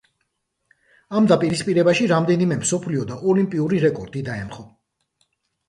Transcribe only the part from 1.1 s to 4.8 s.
ამ დაპირისპირებაში რამდენიმე მსოფლიო და ოლიმპიური რეკორდი დაემხო.